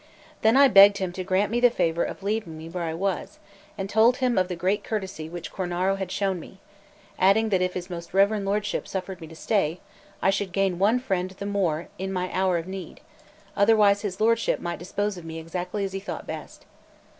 Then 0.41 0.57
I 0.57 0.67
begged 0.67 0.97
him 0.97 1.11
to 1.13 1.23
grant 1.23 1.51
me 1.51 1.59
the 1.59 1.69
favour 1.69 2.03
of 2.03 2.23
leaving 2.23 2.57
me 2.57 2.67
where 2.67 2.85
I 2.85 2.93
was, 2.95 3.37
and 3.77 3.87
told 3.87 4.17
him 4.17 4.35
of 4.35 4.47
the 4.47 4.55
great 4.55 4.83
courtesy 4.83 5.29
which 5.29 5.51
Cornaro 5.53 5.95
had 5.95 6.11
shown 6.11 6.39
me; 6.39 6.59
adding 7.19 7.49
that 7.49 7.61
if 7.61 7.75
his 7.75 7.87
most 7.87 8.11
reverend 8.11 8.43
lordship 8.43 8.87
suffered 8.87 9.21
me 9.21 9.27
to 9.27 9.35
stay, 9.35 9.79
I 10.19 10.31
should 10.31 10.53
gain 10.53 10.79
one 10.79 10.97
friend 10.99 11.29
the 11.29 11.45
more 11.45 11.87
in 11.99 12.11
my 12.11 12.31
hour 12.33 12.57
of 12.57 12.65
need; 12.65 13.01
otherwise 13.55 14.01
his 14.01 14.19
lordship 14.19 14.59
might 14.59 14.79
dispose 14.79 15.17
of 15.17 15.23
me 15.23 15.37
exactly 15.37 15.85
as 15.85 15.93
he 15.93 15.99
thought 15.99 16.25
best. 16.25 16.65